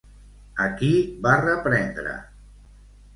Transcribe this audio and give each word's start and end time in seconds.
A 0.63 0.69
qui 0.79 0.87
va 1.25 1.33
reprendre? 1.41 2.15